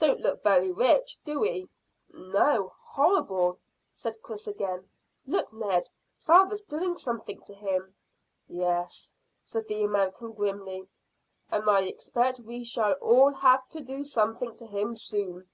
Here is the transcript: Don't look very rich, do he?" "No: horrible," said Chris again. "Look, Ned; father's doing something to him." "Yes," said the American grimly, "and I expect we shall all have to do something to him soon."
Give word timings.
Don't 0.00 0.20
look 0.22 0.42
very 0.42 0.72
rich, 0.72 1.18
do 1.26 1.42
he?" 1.42 1.68
"No: 2.08 2.72
horrible," 2.80 3.58
said 3.92 4.22
Chris 4.22 4.46
again. 4.48 4.88
"Look, 5.26 5.52
Ned; 5.52 5.90
father's 6.16 6.62
doing 6.62 6.96
something 6.96 7.42
to 7.42 7.52
him." 7.52 7.94
"Yes," 8.48 9.12
said 9.42 9.68
the 9.68 9.84
American 9.84 10.32
grimly, 10.32 10.88
"and 11.50 11.68
I 11.68 11.82
expect 11.82 12.40
we 12.40 12.64
shall 12.64 12.92
all 12.92 13.34
have 13.34 13.68
to 13.68 13.82
do 13.82 14.04
something 14.04 14.56
to 14.56 14.64
him 14.66 14.96
soon." 14.96 15.46